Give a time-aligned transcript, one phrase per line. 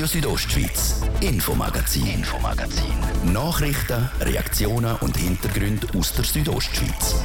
[0.00, 2.94] Radio Südostschweiz, Infomagazin, Infomagazin.
[3.34, 7.22] Nachrichten, Reaktionen und Hintergründe aus der Südostschweiz.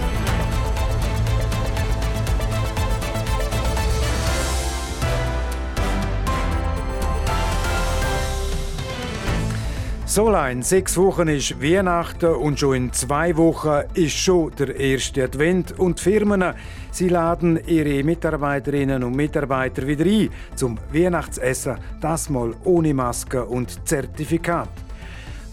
[10.05, 15.23] So in sechs Wochen ist Weihnachten und schon in zwei Wochen ist schon der erste
[15.23, 16.53] Advent und die Firmen
[16.95, 23.87] sie laden ihre Mitarbeiterinnen und Mitarbeiter wieder ein zum Weihnachtsessen, das mal ohne Maske und
[23.87, 24.69] Zertifikat.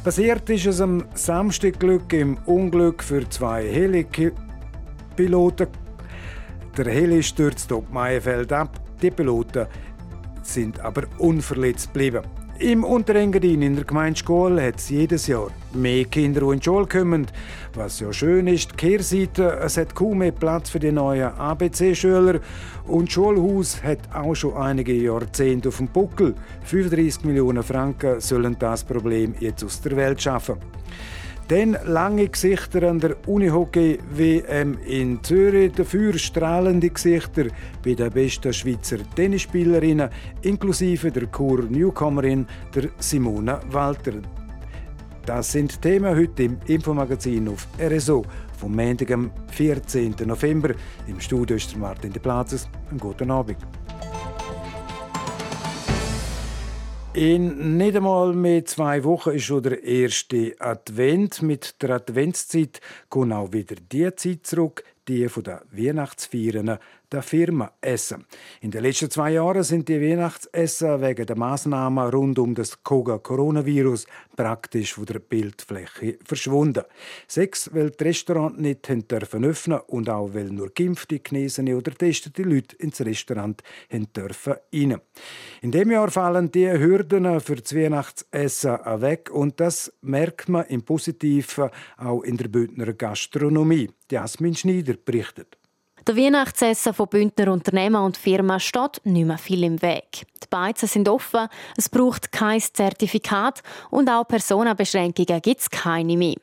[0.05, 5.69] Passiert ist es am Samstag Glück im Unglück für zwei Helipiloten.
[6.77, 8.81] Der Heli stürzt auf Maienfeld ab.
[9.01, 9.67] Die Piloten
[10.43, 12.23] sind aber unverletzt geblieben.
[12.63, 16.87] Im Unterengadin in der Gemeindeschule hat es jedes Jahr mehr Kinder, die in die Schule
[16.87, 17.27] kommen.
[17.75, 22.39] Was ja schön ist, die Kehrseite, es hat kaum mehr Platz für die neuen ABC-Schüler.
[22.87, 26.37] Und das Schulhaus hat auch schon einige Jahrzehnte auf dem Buckel.
[26.63, 30.55] 35 Millionen Franken sollen das Problem jetzt aus der Welt schaffen.
[31.49, 37.47] Dann lange Gesichter an der Unihockey-WM in Zürich, dafür strahlende Gesichter
[37.85, 40.09] bei den besten Schweizer Tennisspielerinnen,
[40.43, 44.15] inklusive der Kur-Newcomerin der Simona Walter.
[45.27, 48.25] Das sind Themen heute im Infomagazin auf RSO
[48.59, 50.15] vom Montag, am 14.
[50.25, 50.75] November.
[51.07, 52.69] Im Studio ist Martin de Platzes.
[52.91, 53.59] Einen guten Abend.
[57.15, 61.43] In nicht einmal mehr zwei Wochen ist schon der erste Advent.
[61.43, 66.79] Mit der Adventszeit kommt auch wieder die Zeit zurück, die von den Weihnachtsfeiern
[67.13, 68.25] der Firma essen.
[68.61, 74.07] In den letzten zwei Jahren sind die Weihnachtsessen wegen der Maßnahmen rund um das Koga-Coronavirus
[74.37, 76.85] praktisch von der Bildfläche verschwunden.
[77.27, 82.43] Sechs, weil die Restaurants nicht dürfen öffnen und auch weil nur geimpfte, genesene oder testete
[82.43, 83.63] Leute ins Restaurant
[84.17, 85.01] dürfen rein.
[85.61, 90.83] In dem Jahr fallen die Hürden für das Weihnachtsessen weg und das merkt man im
[90.83, 93.91] Positiven auch in der Bündner Gastronomie.
[94.11, 95.57] Jasmin Schneider berichtet.
[96.09, 100.25] Der Weihnachtsessen von Bündner Unternehmen und Firmen steht nicht mehr viel im Weg.
[100.43, 101.47] Die Beizen sind offen,
[101.79, 106.35] es braucht kein Zertifikat und auch Personenbeschränkungen gibt es keine mehr.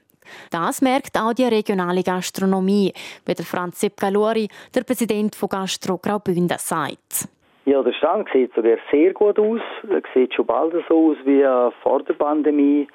[0.49, 2.93] Das merkt auch die regionale Gastronomie,
[3.25, 7.27] wie der Franz Galori, der Präsident von Gastro Graubünden, sagt.
[7.65, 9.59] Ja, der Stand sieht sogar sehr gut aus.
[9.89, 11.43] Er sieht schon bald so aus wie
[11.83, 12.87] vor der Pandemie.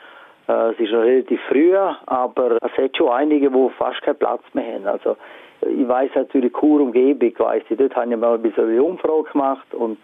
[0.49, 4.43] Äh, es ist noch relativ früh, aber es hat schon einige, die fast keinen Platz
[4.53, 4.87] mehr haben.
[4.87, 5.17] Also
[5.63, 9.31] ich weiß natürlich Chur Umgebung, weiss ich, dort habe ich mal ein bisschen eine Umfrage
[9.33, 9.99] gemacht und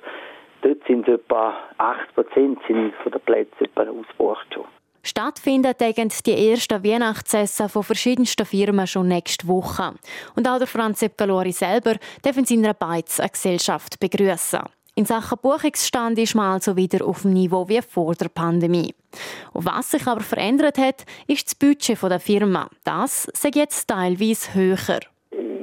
[0.62, 4.64] dort sind etwa 80 Prozent von den Plätzen ausgebucht schon.
[5.02, 9.94] Stattfinden die ersten Weihnachtsessen von verschiedensten Firmen schon nächste Woche.
[10.36, 14.60] Und auch der Franz Galori selber darf in seiner Beiz eine Gesellschaft begrüßen.
[14.94, 18.94] In Sachen Buchungsstand ist man also wieder auf dem Niveau wie vor der Pandemie.
[19.52, 22.68] Und was sich aber verändert hat, ist das Budget der Firma.
[22.84, 25.00] Das ist jetzt teilweise höher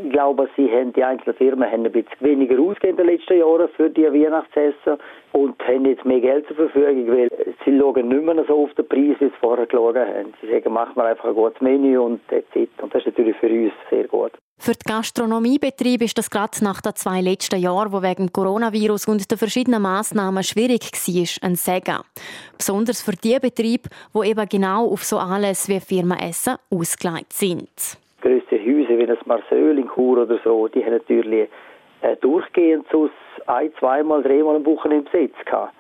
[0.10, 3.70] glaube, sie haben, die einzelnen Firmen haben ein bisschen weniger ausgegeben in den letzten Jahren
[3.70, 4.98] für die Weihnachtsessen
[5.34, 7.30] und haben jetzt mehr Geld zur Verfügung, weil
[7.66, 10.34] sie schauen nicht mehr so auf den Preis, wie sie vorher geschaut haben.
[10.42, 12.70] Sie sagen, machen wir einfach ein gutes Menü und that's it.
[12.82, 14.32] Und das ist natürlich für uns sehr gut.
[14.60, 19.30] Für die Gastronomiebetriebe ist das gerade nach den zwei letzten Jahren, wo wegen Coronavirus und
[19.30, 22.00] den verschiedenen Massnahmen schwierig war, ein Segen.
[22.58, 27.98] Besonders für die Betriebe, die eben genau auf so alles wie Firmen essen ausgelegt sind
[28.28, 31.50] größere Häuser wie das Marseille in Chur oder so, die haben natürlich
[32.02, 33.10] äh, durchgehend so
[33.48, 35.74] ein, zweimal, dreimal am Wochenende besetzt gehabt.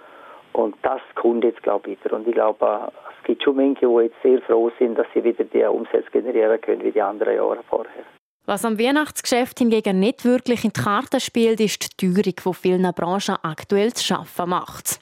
[0.53, 2.15] Und das kommt jetzt, glaube ich, wieder.
[2.15, 2.87] Und ich glaube, äh,
[3.17, 6.59] es gibt schon Menschen, die jetzt sehr froh sind, dass sie wieder die Umsätze generieren
[6.61, 8.16] können wie die anderen Jahre vorher.
[8.49, 12.93] Was am Weihnachtsgeschäft hingegen nicht wirklich in die Karten spielt, ist die Teuerung, die vielen
[12.93, 15.01] Branchen aktuell zu schaffen macht.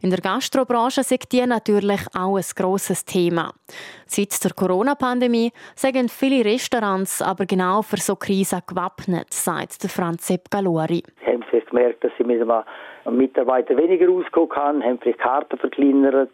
[0.00, 3.52] In der Gastrobranche ist die natürlich auch ein grosses Thema.
[4.06, 10.28] Seit der Corona-Pandemie sagen viele Restaurants aber genau für so Krisen gewappnet, sagt der Franz
[10.28, 11.02] Sepp Galori.
[11.26, 16.30] Haben vielleicht gemerkt, dass sie mit einem Mitarbeiter weniger ausgehen kann, haben vielleicht Karten verkleinert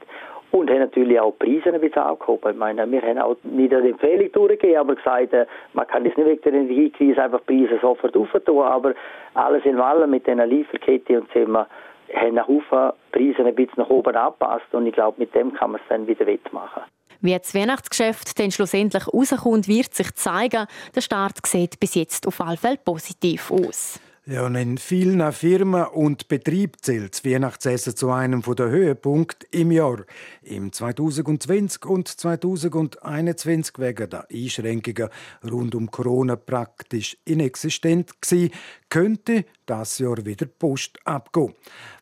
[0.50, 2.52] und haben natürlich auch die Preise ein bisschen angehoben.
[2.52, 6.16] Ich meine, wir haben auch nicht eine Empfehlung durchgegeben, aber gesagt, äh, man kann jetzt
[6.16, 8.94] nicht wegen der Energiekrise einfach die Preise sofort auftun, aber
[9.34, 11.66] alles in allem mit dieser Lieferkette und wir
[12.14, 15.72] haben nach Haufen Preise ein bisschen nach oben angepasst und ich glaube, mit dem kann
[15.72, 16.82] man es dann wieder wettmachen.
[17.22, 20.66] Wie das Weihnachtsgeschäft dann schlussendlich rauskommt, wird sich zeigen.
[20.94, 24.00] Der Start sieht bis jetzt auf alle Fälle positiv aus.
[24.30, 29.72] Ja, und in vielen Firmen und Betrieben zählt das Weihnachtsessen zu einem der Höhepunkte im
[29.72, 30.04] Jahr.
[30.42, 35.08] Im 2020 und 2021 wegen der Einschränkungen
[35.50, 38.52] rund um Corona praktisch inexistent gewesen,
[38.88, 41.54] könnte das Jahr wieder Post abgehen.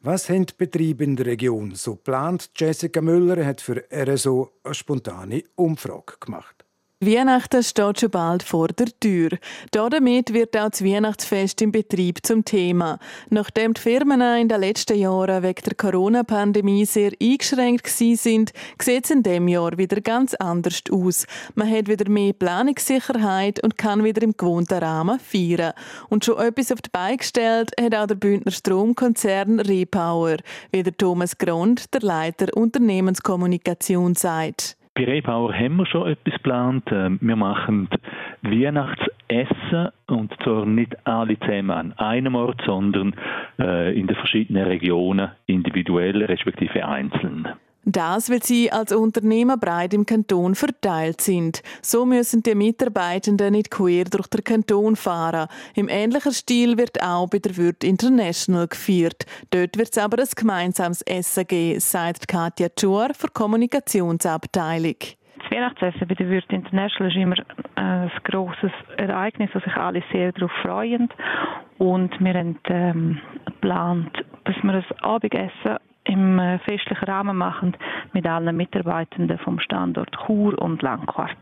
[0.03, 2.51] Was haben die Betriebe in der Region so geplant?
[2.55, 6.58] Jessica Müller hat für RSO eine spontane Umfrage gemacht.
[7.01, 9.31] Weihnachten steht schon bald vor der Tür.
[9.71, 12.99] Damit wird auch das Weihnachtsfest im Betrieb zum Thema.
[13.31, 18.53] Nachdem die Firmen in den letzten Jahren wegen der Corona-Pandemie sehr eingeschränkt sind,
[18.83, 21.27] sieht es in diesem Jahr wieder ganz anders aus.
[21.55, 25.75] Man hat wieder mehr Planungssicherheit und kann wieder im gewohnten Rahmen feiern.
[26.09, 30.39] Und schon etwas auf die Beine gestellt hat auch der Bündner Stromkonzern Repower,
[30.73, 34.78] wie der Thomas Grund, der Leiter Unternehmenskommunikation, sagt.
[34.99, 36.83] Bei Rebauer haben wir schon etwas geplant.
[36.91, 37.89] Ähm, wir machen
[38.43, 43.15] Weihnachtsessen und zwar nicht alle zusammen an einem Ort, sondern
[43.61, 47.47] äh, in den verschiedenen Regionen individuell respektive einzeln.
[47.91, 51.63] Das, weil sie als Unternehmer breit im Kanton verteilt sind.
[51.81, 55.49] So müssen die Mitarbeitenden nicht quer durch den Kanton fahren.
[55.75, 59.25] Im ähnlichen Stil wird auch bei der Wirt International geführt.
[59.51, 64.97] Dort wird es aber ein gemeinsames Essen geben, sagt Katja Schur für Kommunikationsabteilung.
[65.39, 67.37] Das Weihnachtsessen bei der Wirt International ist immer
[67.77, 71.09] ein grosses Ereignis, wo sich alle sehr darauf freuen.
[71.79, 74.13] Und wir haben ähm, geplant,
[74.45, 77.77] dass wir ein Abendessen im äh, festlichen Rahmen machen
[78.13, 81.37] mit allen Mitarbeitenden vom Standort Chur und Langquart.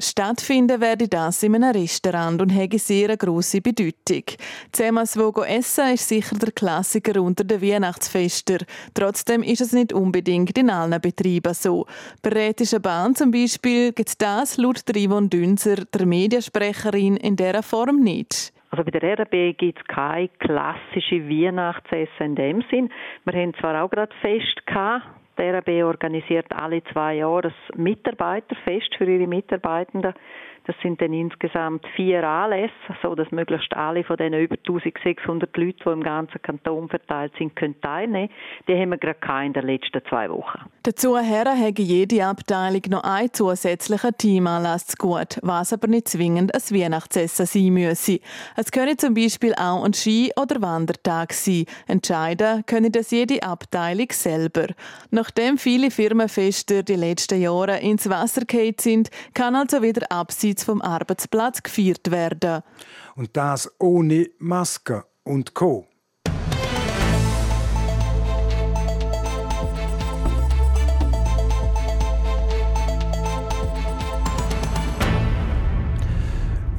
[0.00, 4.22] Stattfinden werde das in einem Restaurant und hätte sehr eine grosse Bedeutung.
[4.70, 8.58] Zusammen wo essen ist sicher der Klassiker unter den Weihnachtsfesten.
[8.94, 11.86] Trotzdem ist es nicht unbedingt in allen Betrieben so.
[12.22, 17.64] Bei Rätischer Bahn zum Beispiel gibt es das laut Yvonne Dünzer, der Mediensprecherin, in dieser
[17.64, 18.52] Form nicht.
[18.70, 22.90] Also bei der RB gibt es keine klassische Weihnachtsessen in dem Sinn.
[23.24, 25.06] Wir haben zwar auch gerade Fest gehabt.
[25.38, 30.12] Die RB organisiert alle zwei Jahre ein Mitarbeiterfest für ihre Mitarbeitenden.
[30.68, 35.78] Das sind dann insgesamt vier Anlässe, so dass möglichst alle von den über 1600 Leuten,
[35.82, 38.28] die im ganzen Kanton verteilt sind, können teilnehmen.
[38.68, 40.60] Die haben wir gerade in den letzten zwei Wochen.
[40.82, 46.54] Dazu her hat jede Abteilung noch einen zusätzlichen Teamanlass zu gut, was aber nicht zwingend
[46.54, 48.20] ein Weihnachtsessen sein müsse.
[48.54, 51.64] Es könne zum Beispiel auch ein Ski- oder Wandertag sein.
[51.86, 54.66] Entscheiden könne das jede Abteilung selber.
[55.10, 60.64] Nachdem viele Firmenfeste die letzten Jahre ins Wasser gefallen sind, kann also wieder abseits abseits
[60.64, 62.62] vom Arbeitsplatz gefeiert werden.
[63.14, 65.86] Und das ohne Maske und Co.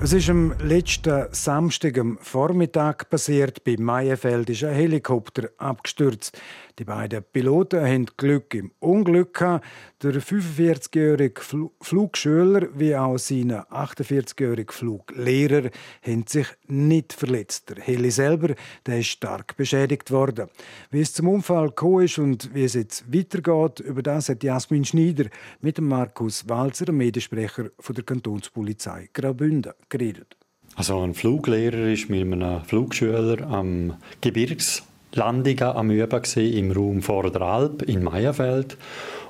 [0.02, 3.66] Es ist am letzten Samstag am Vormittag passiert.
[3.66, 6.40] Bei Meierfeld ist ein Helikopter abgestürzt.
[6.80, 9.38] Die beiden Piloten haben Glück im Unglück.
[10.02, 11.42] Der 45-jährige
[11.82, 15.72] Flugschüler wie auch sein 48-jährige Fluglehrer
[16.02, 17.70] haben sich nicht verletzt.
[17.70, 18.56] Der Heli selber
[18.86, 20.48] der ist stark beschädigt worden.
[20.90, 24.86] Wie es zum Unfall gekommen ist und wie es jetzt weitergeht, über das hat Jasmin
[24.86, 25.26] Schneider
[25.60, 30.38] mit dem Markus Walzer, dem Mediensprecher der Kantonspolizei Graubünden, geredet.
[30.76, 37.32] Also ein Fluglehrer ist mit einem Flugschüler am Gebirgs Landungen am Üben im Raum vor
[37.32, 38.78] der Alp in Meierfeld.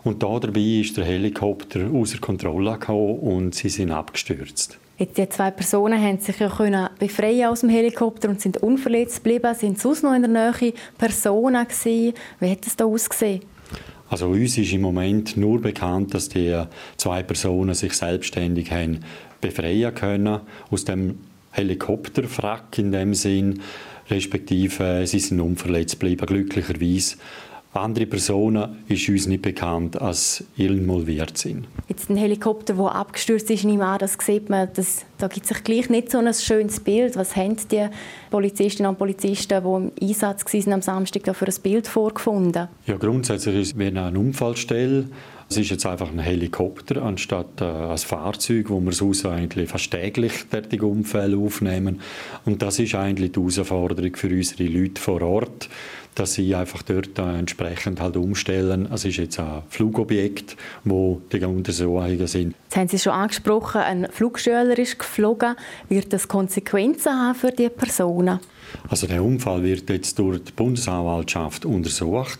[0.03, 4.77] Und da dabei ist der Helikopter außer Kontrolle gekommen und sie sind abgestürzt.
[4.97, 9.23] Jetzt die zwei Personen haben sich ja können befreien aus dem Helikopter und sind unverletzt
[9.23, 9.55] geblieben.
[9.55, 12.13] Sind sonst noch in der Nähe Personen gewesen?
[12.39, 13.41] Wie hat es da ausgesehen?
[14.09, 16.63] Also uns ist im Moment nur bekannt, dass die
[16.98, 19.00] zwei Personen sich selbstständig haben
[19.39, 21.19] befreien können aus dem
[21.51, 23.62] Helikopterfrack in dem Sinn
[24.10, 27.18] respektive sie sind unverletzt geblieben, glücklicherweise.
[27.72, 31.68] Andere Personen ist uns nicht bekannt, als involviert sind.
[31.88, 35.50] Jetzt ein Helikopter, der abgestürzt ist, nehme an, das sieht man, das, da gibt es
[35.50, 37.16] sich gleich nicht so ein schönes Bild.
[37.16, 37.88] Was haben die
[38.32, 42.70] Polizistinnen und Polizisten, die im Einsatz waren am Samstag, da für ein Bild vorgefunden?
[42.88, 45.06] Ja, grundsätzlich ist es eine Unfallstelle.
[45.51, 49.89] Es ist jetzt einfach ein Helikopter anstatt äh, ein Fahrzeug, wo wir sonst eigentlich fast
[49.89, 52.01] täglich derartige Unfälle aufnehmen.
[52.46, 55.68] Und das ist eigentlich die Herausforderung für unsere Leute vor Ort,
[56.13, 58.88] dass sie einfach dort äh, entsprechend halt umstellen.
[58.94, 62.53] Es ist jetzt ein Flugobjekt, wo die Untersuchungen sind.
[62.65, 65.56] Jetzt haben Sie schon angesprochen, ein Flugschüler ist geflogen.
[65.88, 68.39] Wird das Konsequenzen haben für die Personen?
[68.88, 72.39] Also der Unfall wird jetzt durch die Bundesanwaltschaft untersucht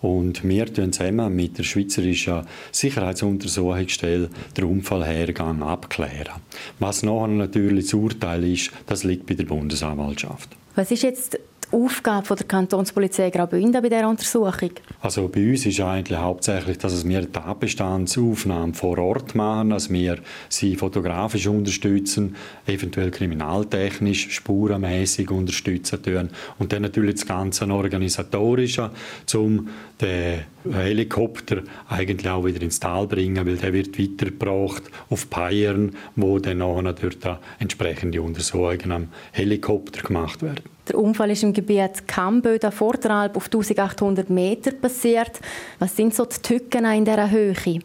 [0.00, 6.40] und wir tun zusammen mit der Schweizerischen Sicherheitsuntersuchungsstelle den Unfallhergang abklären.
[6.78, 10.50] Was nachher natürlich das Urteil ist, das liegt bei der Bundesanwaltschaft.
[10.74, 11.38] Was ist jetzt
[11.70, 14.70] die Aufgabe der Kantonspolizei Graubünden bei dieser Untersuchung?
[15.00, 20.76] Also bei uns ist eigentlich hauptsächlich, dass wir Tatbestandsaufnahmen vor Ort machen, dass wir sie
[20.76, 28.90] fotografisch unterstützen, eventuell kriminaltechnisch, spurenmäßig unterstützen tun und dann natürlich das Ganze organisatorische,
[29.34, 29.68] um
[30.00, 30.40] den
[30.72, 36.58] Helikopter eigentlich auch wieder ins Tal bringen, weil der wird weitergebracht auf Peiern, wo dann
[36.58, 37.16] nachher durch
[37.58, 40.62] entsprechende Untersuchungen am Helikopter gemacht werden.
[40.88, 45.40] Der Unfall ist im Gebiet Kamböda vor der Alp auf 1800 Meter passiert.
[45.78, 47.80] Was sind so die Tücken in dieser Höhe?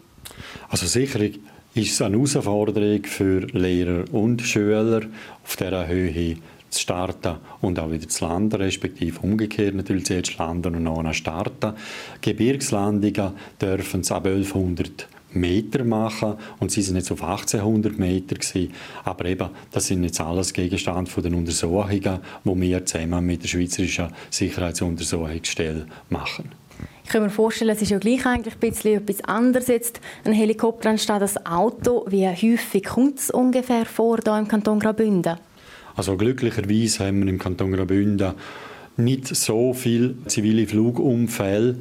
[0.69, 1.19] Also sicher
[1.75, 5.01] ist es eine Herausforderung für Lehrer und Schüler,
[5.43, 6.37] auf dieser Höhe
[6.73, 11.73] zu starten und auch wieder zu landen, respektive umgekehrt natürlich zuerst landen und dann starten.
[12.21, 18.71] Gebirgslandungen dürfen es ab 1100 Meter machen und sie sind jetzt auf 1800 Meter gewesen.
[19.03, 23.47] Aber eben, das sind jetzt alles Gegenstand von den Untersuchungen, die wir zusammen mit der
[23.47, 26.51] Schweizerischen Sicherheitsuntersuchungsstelle machen.
[27.03, 30.33] Ich kann mir vorstellen, es ist ja gleich eigentlich ein bisschen etwas anderes jetzt, ein
[30.33, 32.05] Helikopter anstatt ein Auto.
[32.07, 35.37] Wie häufig kommt es ungefähr vor hier im Kanton Graubünden?
[35.95, 38.33] Also glücklicherweise haben wir im Kanton Graubünden
[38.97, 41.77] nicht so viele zivile Flugunfälle.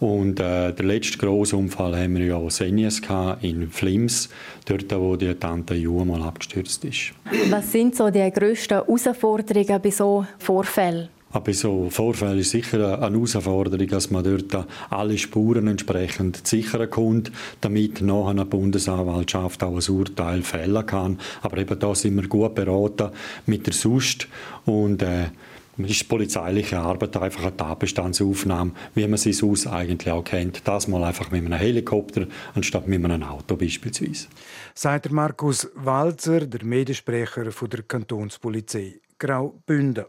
[0.00, 3.00] Und äh, der letzte große Unfall haben wir ja Senjes
[3.40, 4.28] in Flims,
[4.66, 7.12] dort wo die Tante Ju mal abgestürzt ist.
[7.48, 11.08] Was sind so die grössten Herausforderungen bei so Vorfällen?
[11.34, 17.24] Aber so Vorfällen ist sicher eine Herausforderung, dass man dort alle Spuren entsprechend sichern kann,
[17.60, 21.18] damit nachher eine Bundesanwaltschaft auch ein Urteil fällen kann.
[21.42, 23.10] Aber eben da sind wir gut beraten
[23.46, 24.28] mit der SUST
[24.64, 25.30] und äh,
[25.76, 30.62] ist polizeiliche Arbeit einfach eine Tatbestandsaufnahme, wie man sie sonst eigentlich auch kennt.
[30.68, 34.28] Das mal einfach mit einem Helikopter anstatt mit einem Auto beispielsweise.
[34.74, 40.04] Sagt Markus Walzer, der Mediensprecher der Kantonspolizei Graubünden.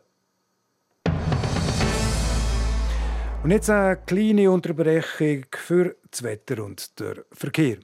[3.45, 7.77] Und jetzt eine kleine Unterbrechung für das Wetter und den Verkehr.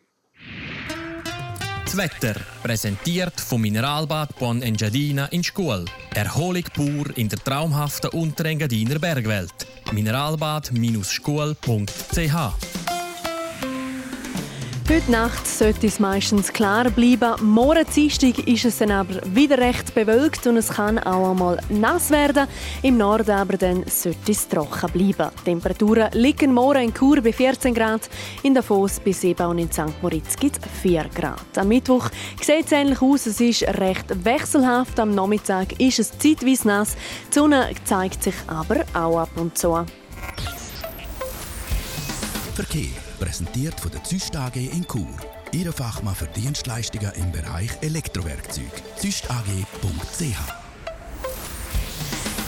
[1.86, 5.86] Das Wetter, präsentiert vom Mineralbad Bon Engadina in Schkuhl.
[6.16, 9.54] Erholung pur in der traumhaften Unterengadiner Bergwelt.
[9.92, 12.81] Mineralbad-schkuhl.ch
[14.94, 17.42] Heute Nacht sollte es meistens klar bleiben.
[17.46, 22.10] Morgen Dienstag ist es dann aber wieder recht bewölkt und es kann auch einmal nass
[22.10, 22.46] werden.
[22.82, 25.34] Im Norden aber dann sollte es trocken bleiben.
[25.40, 28.10] Die Temperaturen liegen morgen in Chur bei 14 Grad,
[28.44, 30.02] in Davos bei 7 und in St.
[30.02, 31.58] Moritz gibt es 4 Grad.
[31.58, 32.10] Am Mittwoch
[32.42, 35.00] sieht es ähnlich aus, es ist recht wechselhaft.
[35.00, 36.98] Am Nachmittag ist es zeitweise nass.
[37.30, 39.86] Die Sonne zeigt sich aber auch ab und zu.
[42.56, 45.06] Verkehr präsentiert von der Züst AG in Chur.
[45.52, 48.72] Ihre Fachmann für Dienstleistungen im Bereich Elektrowerkzeug.
[48.98, 50.38] züstag.ch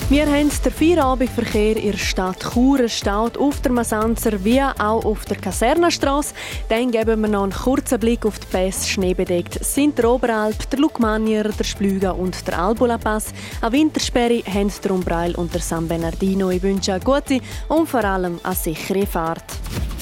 [0.10, 5.26] wir haben den Feierabendverkehr in der Stadt Chur staut auf der Masanzer wie auch auf
[5.26, 6.36] der Kasernenstraße.
[6.70, 8.90] Dann geben wir noch einen kurzen Blick auf die Pässe.
[8.90, 13.34] Schneebedeckt sind der Oberalp, der Lugmanier, der Splüga und der Albula-Pass.
[13.62, 16.52] Eine Wintersperre haben der Umbreil und der San Bernardino.
[16.52, 17.40] Ich wünsche eine gute
[17.70, 19.46] und vor allem eine sichere Fahrt.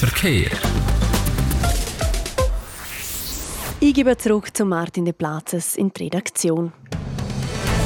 [0.01, 0.49] Verkehr.
[3.79, 6.73] Ich gebe zurück zu Martin de Platzes in die Redaktion.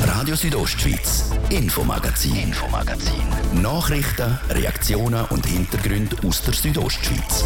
[0.05, 3.61] Radio Südostschweiz, Infomagazin, Infomagazin.
[3.61, 7.43] Nachrichten, Reaktionen und Hintergründe aus der Südostschweiz.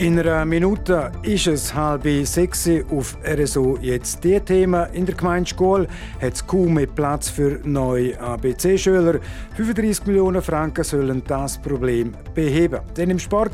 [0.00, 4.90] In einer Minute ist es halb sechs auf RSO jetzt die Themen.
[4.94, 5.88] In der Gemeindeschule
[6.22, 9.20] hat es kaum mehr Platz für neue ABC-Schüler.
[9.58, 12.80] 35 Millionen Franken sollen das Problem beheben.
[12.96, 13.52] Denn im Sport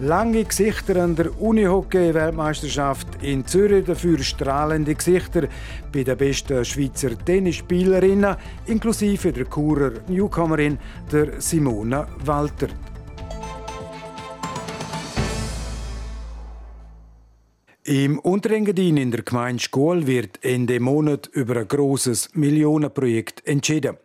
[0.00, 5.46] lange Gesichter an der Unihockey-Weltmeisterschaft in Zürich, dafür strahlende Gesichter
[5.92, 8.34] bei den besten Schweizer Tennisspielerinnen,
[8.66, 10.76] inklusive der Churer Newcomerin
[11.12, 12.66] der Simona Walter.
[17.86, 23.98] Im Unterengadin in der Gemeinde Schkuhl wird Ende Monat über ein grosses Millionenprojekt entschieden.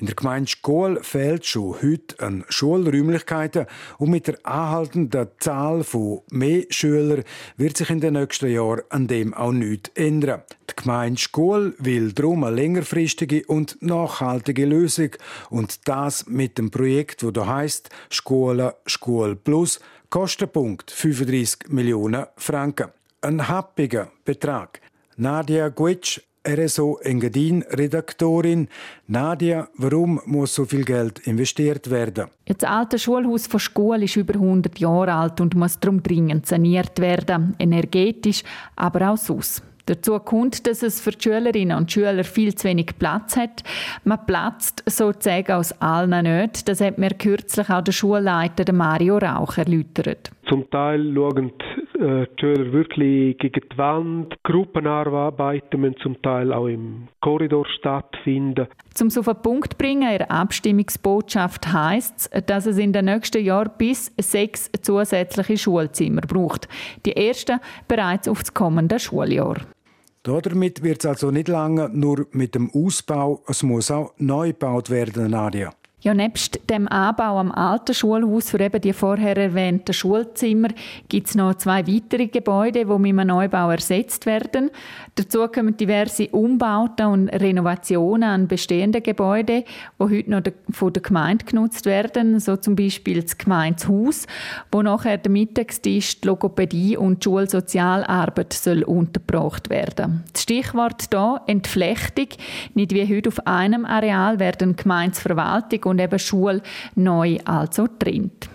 [0.00, 3.66] In der Gemeinde Schkuhl fehlt schon heute an Schulräumlichkeiten
[3.98, 7.22] und mit der anhaltenden Zahl von mehr Schülern
[7.56, 10.42] wird sich in den nächsten Jahren an dem auch nichts ändern.
[10.68, 15.10] Die Gemeinde Schkuhl will darum eine längerfristige und nachhaltige Lösung
[15.50, 22.90] und das mit dem Projekt, wo da heißt Schule Schule Plus, Kostenpunkt 35 Millionen Franken.
[23.22, 24.80] Ein happiger Betrag.
[25.18, 28.66] Nadia Guitsch, RSO Engadin-Redaktorin.
[29.08, 32.28] Nadia, warum muss so viel Geld investiert werden?
[32.46, 36.98] Das alte Schulhaus von Schule ist über 100 Jahre alt und muss darum dringend saniert
[36.98, 38.42] werden, energetisch,
[38.74, 39.62] aber auch sonst.
[39.90, 43.64] Dazu kommt, dass es für die Schülerinnen und Schüler viel zu wenig Platz hat.
[44.04, 46.68] Man platzt sozusagen aus allen nicht.
[46.68, 50.30] Das hat mir kürzlich auch der Schulleiter Mario Rauch erläutert.
[50.48, 51.52] Zum Teil schauen
[51.98, 54.34] äh, die Schüler wirklich gegen die Wand.
[54.44, 58.68] Gruppenarbeiten müssen zum Teil auch im Korridor stattfinden.
[59.00, 62.92] Um es auf den Punkt zu bringen, in der Abstimmungsbotschaft heisst es, dass es in
[62.92, 66.68] den nächsten Jahren bis sechs zusätzliche Schulzimmer braucht.
[67.04, 69.56] Die ersten bereits auf das kommende Schuljahr.
[70.22, 74.90] Damit wird es also nicht lange nur mit dem Ausbau, es muss auch neu gebaut
[74.90, 75.72] werden, Nadia.
[76.02, 80.68] Ja, nebst dem Anbau am alten Schulhaus für eben die vorher erwähnten Schulzimmer
[81.10, 84.70] gibt es noch zwei weitere Gebäude, die mit einem Neubau ersetzt werden.
[85.16, 89.64] Dazu kommen diverse Umbauten und Renovationen an bestehenden Gebäuden,
[89.98, 94.26] die heute noch von der Gemeinde genutzt werden, so zum Beispiel das Gemeindehaus,
[94.72, 100.24] wo nachher der Mittagstisch, die Logopädie und die Schulsozialarbeit soll untergebracht werden.
[100.32, 102.28] Das Stichwort hier Entflechtung.
[102.72, 106.62] Nicht wie heute auf einem Areal werden Gemeindeverwaltung und eben Schule
[106.94, 108.48] neu also trennt.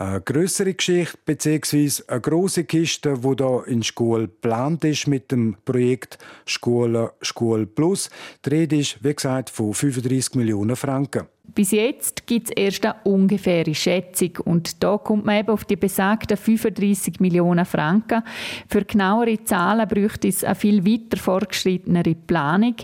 [0.00, 2.04] Eine größere Geschichte bzw.
[2.08, 6.16] eine große Kiste, die hier in Schule geplant ist mit dem Projekt
[6.46, 8.08] Schule Schule Plus.
[8.44, 11.26] Die Rede ist, wie gesagt, von 35 Millionen Franken.
[11.54, 15.76] Bis jetzt gibt es erst eine ungefähre Schätzung und da kommt man eben auf die
[15.76, 18.22] besagten 35 Millionen Franken.
[18.68, 22.76] Für genauere Zahlen bräuchte es eine viel weiter fortgeschrittenere Planung,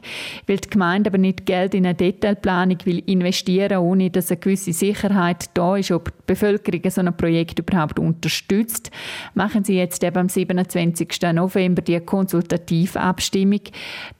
[0.46, 4.72] weil die Gemeinde aber nicht Geld in eine Detailplanung will investieren, ohne dass eine gewisse
[4.72, 8.90] Sicherheit da ist, ob die Bevölkerung so ein Projekt überhaupt unterstützt.
[9.34, 11.20] Machen sie jetzt eben am 27.
[11.34, 13.60] November die Konsultativabstimmung.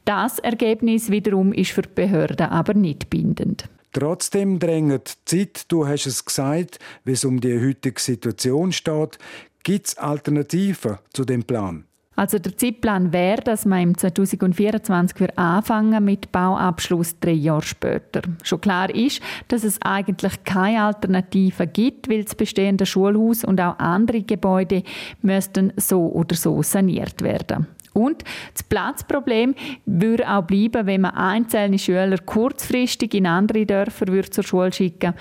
[0.05, 3.69] Das Ergebnis wiederum ist für die Behörden aber nicht bindend.
[3.99, 9.17] Trotzdem drängt die Zeit, du hast es gesagt, wie es um die heutige Situation steht.
[9.63, 11.87] Gibt es Alternativen zu dem Plan?
[12.15, 18.21] Also der Zeitplan wäre, dass man im 2024 anfangen mit Bauabschluss drei Jahre später.
[18.43, 23.79] Schon klar ist, dass es eigentlich keine Alternative gibt, weil das bestehende Schulhaus und auch
[23.79, 24.83] andere Gebäude
[25.23, 27.67] müssten so oder so saniert werden.
[27.97, 29.55] Und das Platzproblem
[29.87, 35.15] würde auch bleiben, wenn man einzelne Schüler kurzfristig in andere Dörfer würde zur Schule schicken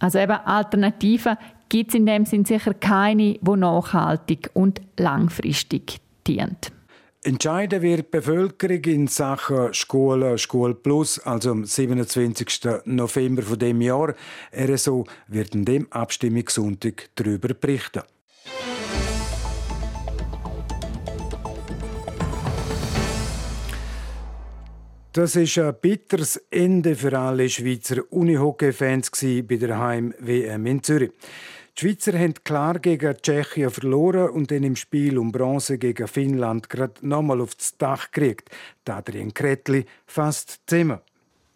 [0.00, 1.36] Also eben Alternativen
[1.68, 6.70] gibt es in dem Sinn sicher keine, die nachhaltig und langfristig dient.
[7.22, 12.60] Entscheiden wird die Bevölkerung in Sachen Schule, Schule Plus, also am 27.
[12.86, 14.14] November von dem Jahr.
[14.56, 18.02] RSO wird an dem Abstimmungssonntag darüber berichten.
[25.12, 31.10] Das ist ein bitteres Ende für alle Schweizer Unihockey-Fans bei der Heim-WM in Zürich.
[31.76, 36.70] Die Schweizer haben klar gegen Tschechien verloren und dann im Spiel um Bronze gegen Finnland
[36.70, 38.50] gerade nochmal aufs Dach gekriegt.
[38.88, 41.00] Adrian Kretli fast zusammen.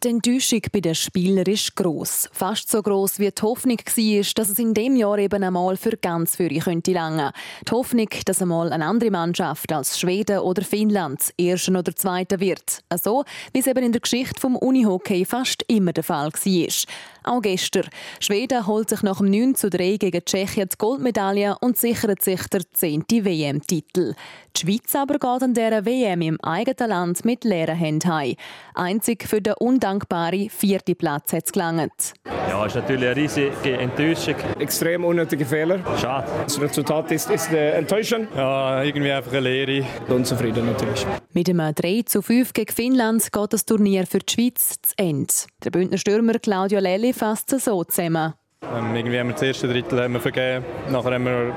[0.04, 2.28] Die Enttäuschung bei den Spielern ist gross.
[2.30, 5.96] Fast so gross wie die Hoffnung war, dass es in dem Jahr eben einmal für
[5.96, 7.32] ganz Führer könnte langen.
[7.66, 12.80] Die Hoffnung, dass einmal eine andere Mannschaft als Schweden oder Finnland Erster oder Zweiter wird.
[13.02, 16.74] So wie es eben in der Geschichte vom Unihockey fast immer der Fall war.
[17.24, 17.88] Auch gestern.
[18.20, 22.46] Schweden holt sich nach dem 9 zu 3 gegen Tschechien die Goldmedaille und sichert sich
[22.48, 23.04] der 10.
[23.08, 24.14] WM-Titel.
[24.56, 28.34] Die Schweiz aber geht an dieser WM im eigenen Land mit leeren Händen heim.
[28.74, 32.12] Einzig für den undankbaren vierten Platz hat es gelangt.
[32.48, 34.36] Ja, ist natürlich eine riesige Enttäuschung.
[34.58, 35.80] Extrem unnötige Fehler.
[35.98, 36.30] Schade.
[36.44, 38.28] Das Resultat ist, ist äh, enttäuschend.
[38.36, 39.86] Ja, irgendwie einfach eine Lehre.
[40.08, 41.06] Unzufrieden natürlich.
[41.32, 45.32] Mit einem 3 zu 5 gegen Finnland geht das Turnier für die Schweiz zu Ende.
[45.64, 48.34] Der Bündner Stürmer Claudio Lelli fasst es so zusammen.
[48.62, 50.64] Ähm, irgendwie haben wir das erste Drittel haben wir vergeben.
[50.90, 51.54] Nachher haben wir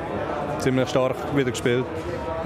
[0.60, 1.86] ziemlich stark wieder gespielt.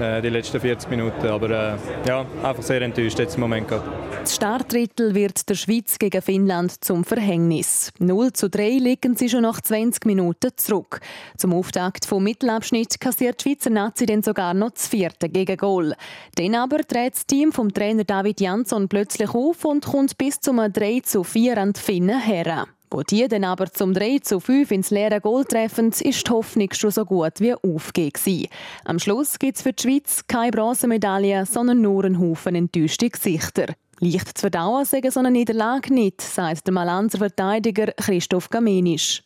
[0.00, 1.26] Äh, die letzten 40 Minuten.
[1.26, 3.68] Aber äh, ja, einfach sehr enttäuscht jetzt im Moment.
[3.68, 3.84] Gerade.
[4.20, 7.92] Das Startdrittel wird der Schweiz gegen Finnland zum Verhängnis.
[7.98, 11.00] 0 zu 3 liegen sie schon nach 20 Minuten zurück.
[11.36, 15.94] Zum Auftakt vom Mittelabschnitt kassiert die Schweizer Nazi dann sogar noch das vierte Gegengol.
[16.36, 20.56] Dann aber dreht das Team vom Trainer David Jansson plötzlich auf und kommt bis zum
[20.56, 22.66] 3 zu 4 an die Finnen her.
[22.92, 26.68] Wo die dann aber zum 3 zu 5 ins leere Goal treffen, ist die Hoffnung
[26.72, 28.48] schon so gut wie aufgegeben.
[28.84, 33.68] Am Schluss gibt es für die Schweiz keine Bronzemedaille, sondern nur einen Haufen enttäuschte Gesichter.
[34.00, 39.22] Leicht zu verdauen sagen so eine Niederlage nicht, sagt der Malanzer Verteidiger Christoph Gamenisch.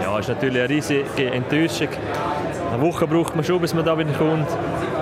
[0.00, 1.88] Ja, ist natürlich eine riesige Enttäuschung.
[2.72, 4.48] Eine Woche braucht man schon, bis man da wieder kommt.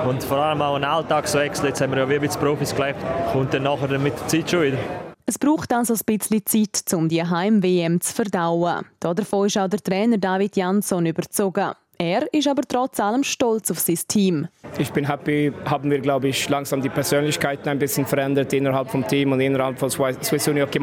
[0.08, 2.98] Und vor allem auch ein Alltagswechsel, jetzt haben wir ja wie bei den Profis gelebt,
[3.30, 5.07] kommt dann nachher mit der Zeit schon wieder.
[5.28, 8.86] Es braucht also ein bisschen Zeit, um die Heim-WM zu verdauen.
[8.98, 11.72] Davon ist auch der Trainer David Jansson überzogen.
[11.98, 14.48] Er ist aber trotz allem stolz auf sein Team.
[14.78, 19.06] Ich bin happy, haben wir, glaube ich, langsam die Persönlichkeiten ein bisschen verändert innerhalb vom
[19.06, 20.80] Team und innerhalb von Swiss Uni Hockey.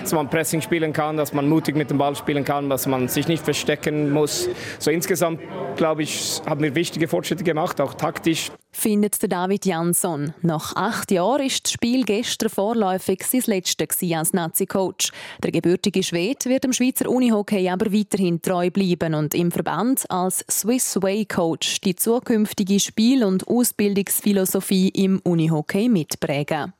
[0.00, 3.08] Dass man Pressing spielen kann, dass man mutig mit dem Ball spielen kann, dass man
[3.08, 4.48] sich nicht verstecken muss.
[4.78, 5.40] So insgesamt,
[5.76, 10.34] glaube ich, haben wir wichtige Fortschritte gemacht, auch taktisch findet der David Jansson.
[10.42, 15.10] Nach acht Jahren ist das Spiel gestern vorläufig sein letztes als Nazi-Coach.
[15.42, 20.44] Der gebürtige Schwed wird dem Schweizer Unihockey aber weiterhin treu bleiben und im Verband als
[20.50, 26.72] Swiss Way Coach die zukünftige Spiel- und Ausbildungsphilosophie im Unihockey mitprägen.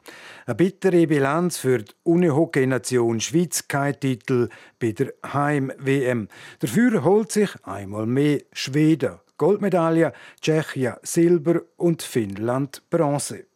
[0.46, 4.48] Eine bittere Bilanz für die Unihockey-Nation Schweiz, kein Titel
[4.78, 6.28] bei der Heim-WM.
[6.60, 13.46] Dafür holt sich einmal mehr Schweden Goldmedaille, Tschechien Silber und Finnland Bronze.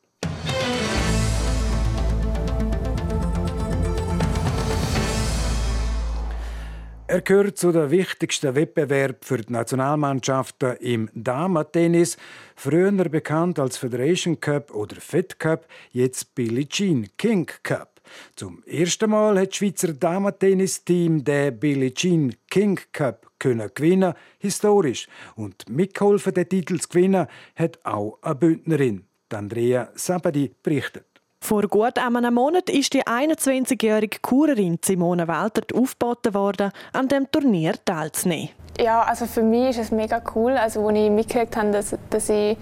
[7.12, 12.16] Er gehört zu den wichtigsten Wettbewerben für die Nationalmannschaften im Damen-Tennis,
[12.56, 17.91] früher bekannt als Federation Cup oder Fed Cup, jetzt Billie Jean King Cup.
[18.36, 25.08] Zum ersten Mal hat das Schweizer Damen-Tennis-Team den Billie Jean King Cup können gewinnen, historisch.
[25.34, 29.04] Und mitgeholfen, den Titel zu gewinnen, hat auch eine Bündnerin.
[29.32, 31.06] Andrea Sabadi berichtet.
[31.40, 37.74] Vor gut einem Monat ist die 21-jährige Kurerin Simone Waltert aufgeboten worden, an dem Turnier
[37.84, 38.50] teilzunehmen.
[38.78, 40.52] Ja, also für mich ist es mega cool.
[40.52, 42.56] Also, als ich mitgekriegt habe, dass, dass ich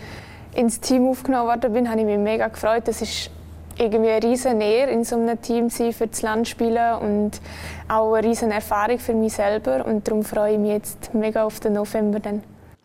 [0.55, 2.89] ins Team aufgenommen worden bin, habe ich mich mega gefreut.
[2.89, 3.31] Das ist
[3.81, 7.41] irgendwie eine riesen Nähe in so einem Team sein, für das Land spielen und
[7.89, 11.61] auch eine riesen Erfahrung für mich selber und darum freue ich mich jetzt mega auf
[11.61, 12.43] den November dann.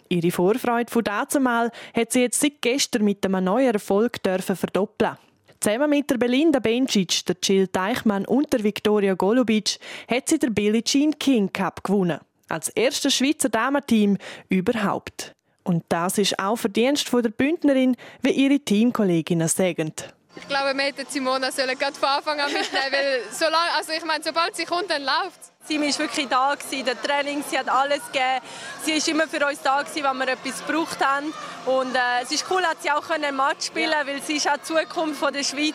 [0.07, 5.17] Ihre Vorfreude von dazumal hat sie jetzt seit gestern mit einem neuen Erfolg dürfen verdoppeln.
[5.59, 10.53] Zusammen mit der Belinda Bencic, der Jill Teichmann und der Viktoria Golubic hat sie den
[10.53, 12.19] Billie Jean King Cup gewonnen.
[12.47, 14.17] Als erstes Schweizer Damenteam
[14.49, 15.33] überhaupt.
[15.63, 19.91] Und das ist auch Verdienst von der Bündnerin, wie ihre Teamkolleginnen sagen.
[20.35, 24.03] Ich glaube, wir hätten Simona sollen gerade von Anfang an mitnehmen, weil solange, also ich
[24.03, 27.67] meine, sobald sie kommt, dann läuft Sie war wirklich da, gewesen, der Training, sie hat
[27.67, 28.41] alles gegeben.
[28.83, 31.33] Sie war immer für uns da, gewesen, wenn wir etwas gebraucht haben.
[31.65, 34.05] Und äh, es ist cool, dass sie auch einen Match spielen ja.
[34.05, 35.73] weil sie ist auch die Zukunft von der Schweiz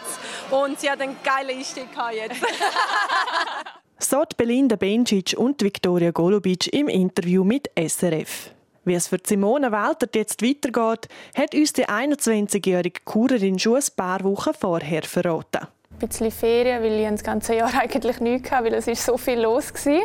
[0.50, 2.40] und sie hat einen geilen Einstieg jetzt.
[3.98, 8.52] so Belinda Bencic und Viktoria Golubic im Interview mit SRF.
[8.90, 14.24] Wie es für Simone Waltert jetzt weitergeht, hat uns die 21-jährige Kurerin schon ein paar
[14.24, 15.68] Wochen vorher verraten.
[15.92, 19.16] Ein bisschen Ferien, weil ich das ganze Jahr eigentlich nichts hatte, weil es ist so
[19.16, 20.00] viel los war.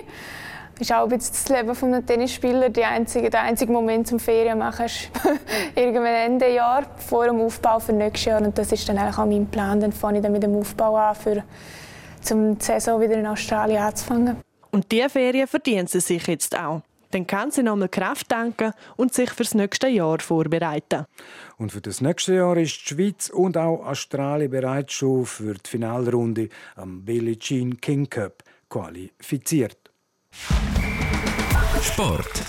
[0.74, 2.74] Das ist auch bisschen das Leben eines Tennisspielers.
[2.74, 5.10] Der einzige, der einzige Moment zum Ferien machen ist
[5.76, 8.42] irgendwann Ende Jahr, vor dem Aufbau für nächstes Jahr.
[8.44, 9.80] Und das ist dann eigentlich auch mein Plan.
[9.80, 11.44] Dann fange ich dann mit dem Aufbau an, für,
[12.32, 14.38] um die Saison wieder in Australien anzufangen.
[14.70, 16.84] Und diese Ferien verdienen sie sich jetzt auch.
[17.16, 21.06] Dann kann sie nochmal Kraft tanken und sich fürs nächste Jahr vorbereiten.
[21.56, 25.70] Und für das nächste Jahr ist die Schweiz und auch Australien bereits schon für die
[25.70, 29.78] Finalrunde am Billie Jean King Cup qualifiziert.
[31.82, 32.44] Sport.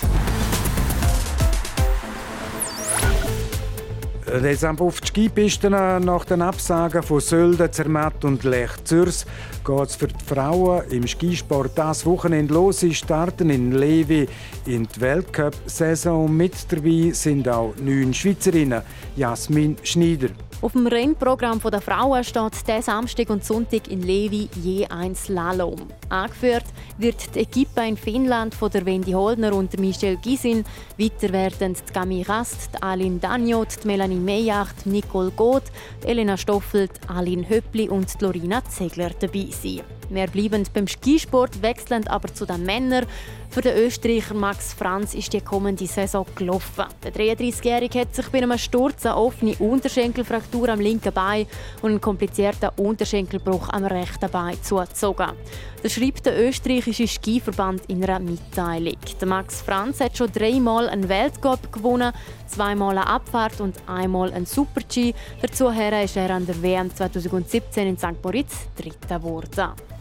[4.29, 9.25] Deshalb auf die Skipisten nach den Absagen von Sölden, Zermatt und Lech Zürs
[9.65, 12.81] geht es für die Frauen im Skisport das Wochenende los.
[12.81, 14.27] Sie starten in Levi
[14.65, 16.35] in die Weltcup-Saison.
[16.35, 18.81] Mit dabei sind auch neun Schweizerinnen.
[19.15, 20.29] Jasmin Schneider.
[20.59, 25.75] Auf dem Rennprogramm der Frauen steht der Samstag und Sonntag in Levi je ein Slalom.
[26.09, 26.65] Angeführt
[26.97, 30.65] wird die Equipe in Finnland von der Wendy Holdner und Michelle Gisin.
[30.97, 35.71] Weiter werden die Gami Rast, die Aline Dagnot, die Melanie Meyacht, Nicole Goth,
[36.03, 39.96] Elena Stoffelt, Aline Höppli und Lorina Zegler dabei sein.
[40.09, 43.05] Wir bleiben beim Skisport, wechseln aber zu den Männern.
[43.49, 46.85] Für den Österreicher Max Franz ist die kommende Saison gelaufen.
[47.03, 51.47] Der 33-Jährige hat sich bei einem Sturz eine offene Unterschenkelfraktur am linken Bein
[51.81, 55.31] und einen komplizierten Unterschenkelbruch am rechten Bein zugezogen.
[55.81, 58.97] Das schreibt der österreichische Skiverband in einer Mitteilung.
[59.19, 62.13] Der Max Franz hat schon dreimal einen Weltcup gewonnen,
[62.47, 65.13] zweimal eine Abfahrt und einmal einen Super-G.
[65.41, 68.23] Dazu ist er an der WM 2017 in St.
[68.23, 69.96] Moritz Dritter geworden.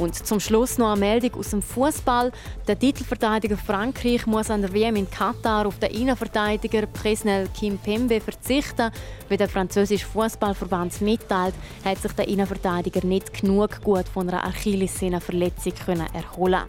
[0.00, 2.32] Und zum Schluss noch eine Meldung aus dem Fußball.
[2.66, 8.90] Der Titelverteidiger Frankreich muss an der WM in Katar auf den Innenverteidiger Presnel Kimpembe verzichten.
[9.28, 15.74] Wie der französische Fußballverband mitteilt, hat sich der Innenverteidiger nicht genug gut von einer Achillessehnenverletzung
[16.14, 16.62] erholen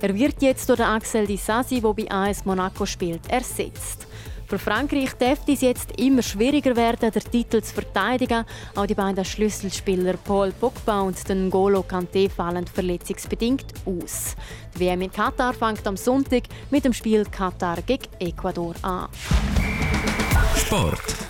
[0.00, 4.06] Er wird jetzt durch Axel Disasi, der bei AS Monaco spielt, ersetzt.
[4.50, 8.44] Für Frankreich dürfte es jetzt immer schwieriger werden, den Titel zu verteidigen.
[8.74, 14.34] Auch die beiden Schlüsselspieler Paul Pogba und N'Golo Kanté fallen verletzungsbedingt aus.
[14.74, 19.08] Die WM in Katar fängt am Sonntag mit dem Spiel Katar gegen Ecuador an.
[20.56, 21.29] Sport.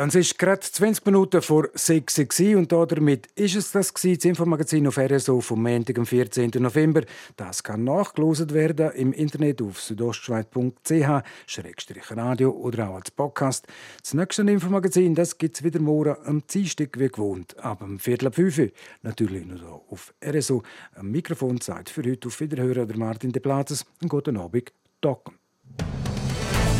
[0.00, 4.86] Es ist gerade 20 Minuten vor 6 Uhr und damit ist es das das Infomagazin
[4.86, 6.52] auf RSO vom Montag, am 14.
[6.54, 7.02] November.
[7.36, 13.66] Das kann nachgelost werden im Internet auf südostschweiz.ch-radio oder auch als Podcast.
[14.00, 18.36] Das nächste Infomagazin gibt es wieder morgen am Dienstag wie gewohnt, ab dem Viertel ab
[18.36, 18.68] 5 Uhr.
[19.02, 20.62] Natürlich nur hier auf RSO.
[20.94, 23.84] Am Mikrofon sagt für heute auf Wiederhören der Martin De Platzes.
[24.00, 24.72] Einen guten Abend.
[25.00, 25.34] Docken.